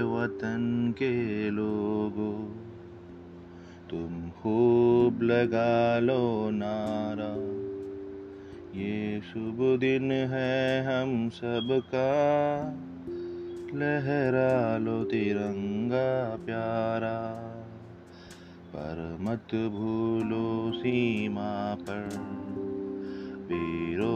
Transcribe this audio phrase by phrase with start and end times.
[0.00, 2.56] वतन के लोगों,
[3.90, 7.64] तुम खूब लगा लो नारा।
[8.80, 12.10] ये शुभ दिन है हम सबका,
[13.74, 17.40] लहरा लो तिरंगा प्यारा।
[18.76, 22.08] पर मत भूलो सीमा पर,
[23.44, 24.13] वीरों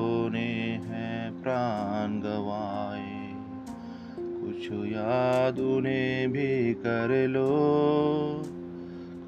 [4.68, 7.48] कुछ याद उन्हें भी कर लो।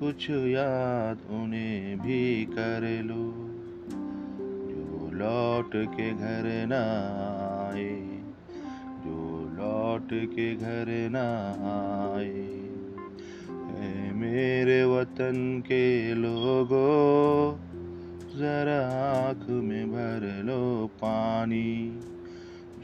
[0.01, 3.51] कुछ याद उन्हें भी कर लो।
[4.69, 6.73] जो लौट के घर न
[7.73, 8.23] आए,
[9.05, 11.17] जो लौट के घर न
[12.17, 12.61] आए
[14.15, 17.57] मेरे वतन के लोगों,
[18.39, 18.87] जरा
[19.29, 22.01] आँख में भर लो पानी।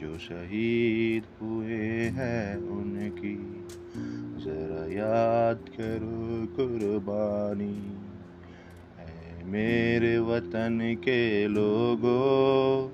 [0.01, 1.76] जो शहीद हुए
[2.07, 3.57] हैं उनकी।
[4.45, 7.97] जरा याद करो कुर्बानी।
[8.97, 12.89] है मेरे वतन के लोगों,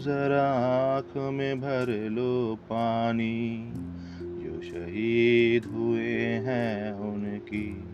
[0.00, 3.72] जरा आँख में भर लो पानी।
[4.22, 7.84] जो शहीद हुए हैं उनकी,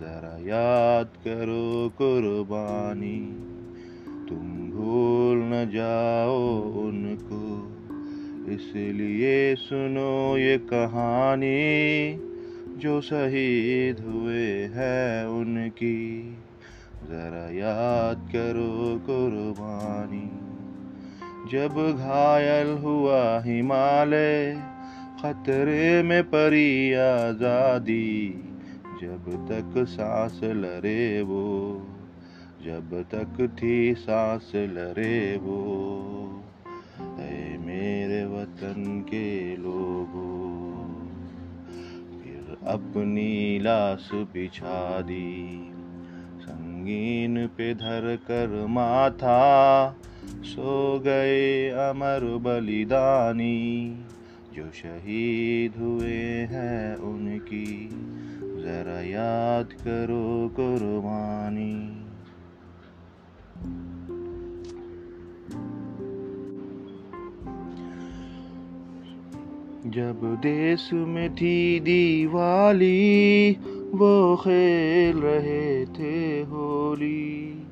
[0.00, 3.50] जरा याद करो कुर्बानी।
[4.28, 7.53] तुम भूल न जाओ उनको।
[8.48, 12.18] इसलिए सुनो ये कहानी,
[12.78, 16.36] जो शहीद हुए हैं उनकी।
[17.08, 20.54] ज़रा याद करो कुर्बानी।
[21.52, 24.62] जब घायल हुआ हिमालय,
[25.22, 28.30] खतरे में परी आज़ादी।
[29.02, 31.86] जब तक सांस लरे वो,
[32.64, 36.03] जब तक थी सांस लरे वो।
[38.44, 41.06] वतन के लोगों,
[42.20, 45.70] फिर अपनी लाश बिछा दी।
[46.40, 53.98] संगीन पे धर कर माथा, सो गए अमर बलिदानी।
[54.54, 57.88] जो शहीद हुए हैं उनकी,
[58.62, 62.03] ज़रा याद करो कुर्बानी।
[69.94, 73.56] जब देश में थी दिवाली,
[73.94, 77.62] वो खेल रहे थे होली।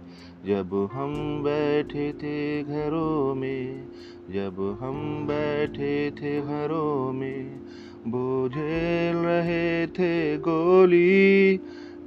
[0.47, 3.85] जब हम बैठे थे घरों में,
[4.31, 7.61] जब हम बैठे थे घरों में,
[8.07, 11.57] वो झेल रहे थे गोली।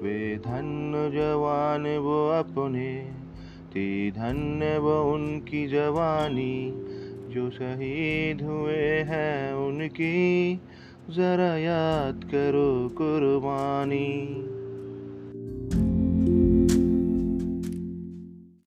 [0.02, 3.12] वे धन्य जवान वो अपने,
[3.72, 6.74] थी धन्य वो उनकी जवानी।
[7.36, 10.56] जो शहीद हुए हैं उनकी
[11.10, 14.08] ज़रा याद करो कुर्बानी।